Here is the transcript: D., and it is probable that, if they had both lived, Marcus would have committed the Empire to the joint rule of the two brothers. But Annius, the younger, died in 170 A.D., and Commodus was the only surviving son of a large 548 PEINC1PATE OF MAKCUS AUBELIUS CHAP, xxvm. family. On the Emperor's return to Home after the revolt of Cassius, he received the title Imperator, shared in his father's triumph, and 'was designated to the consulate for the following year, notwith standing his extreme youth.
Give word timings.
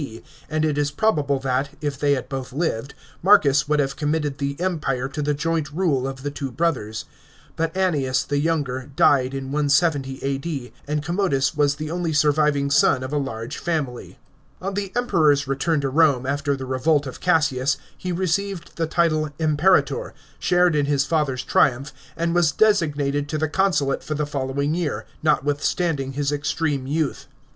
D., 0.01 0.23
and 0.49 0.65
it 0.65 0.79
is 0.79 0.89
probable 0.89 1.37
that, 1.41 1.77
if 1.79 1.95
they 1.99 2.13
had 2.13 2.27
both 2.27 2.51
lived, 2.51 2.95
Marcus 3.21 3.67
would 3.67 3.79
have 3.79 3.95
committed 3.95 4.39
the 4.39 4.59
Empire 4.59 5.07
to 5.07 5.21
the 5.21 5.35
joint 5.35 5.69
rule 5.71 6.07
of 6.07 6.23
the 6.23 6.31
two 6.31 6.49
brothers. 6.51 7.05
But 7.55 7.77
Annius, 7.77 8.23
the 8.23 8.39
younger, 8.39 8.89
died 8.95 9.35
in 9.35 9.51
170 9.51 10.23
A.D., 10.23 10.73
and 10.87 11.03
Commodus 11.05 11.53
was 11.55 11.75
the 11.75 11.91
only 11.91 12.13
surviving 12.13 12.71
son 12.71 13.03
of 13.03 13.13
a 13.13 13.17
large 13.17 13.59
548 13.59 14.13
PEINC1PATE 14.15 14.15
OF 14.15 14.15
MAKCUS 14.15 14.15
AUBELIUS 14.15 14.15
CHAP, 14.15 14.17
xxvm. 14.17 14.55
family. 14.55 14.59
On 14.67 14.73
the 14.73 14.91
Emperor's 14.95 15.47
return 15.47 15.81
to 15.81 15.91
Home 15.91 16.25
after 16.25 16.55
the 16.55 16.65
revolt 16.65 17.05
of 17.05 17.19
Cassius, 17.19 17.77
he 17.95 18.11
received 18.11 18.77
the 18.77 18.87
title 18.87 19.29
Imperator, 19.37 20.15
shared 20.39 20.75
in 20.75 20.87
his 20.87 21.05
father's 21.05 21.43
triumph, 21.43 21.93
and 22.17 22.33
'was 22.33 22.51
designated 22.51 23.29
to 23.29 23.37
the 23.37 23.47
consulate 23.47 24.03
for 24.03 24.15
the 24.15 24.25
following 24.25 24.73
year, 24.73 25.05
notwith 25.23 25.61
standing 25.61 26.13
his 26.13 26.31
extreme 26.31 26.87
youth. 26.87 27.27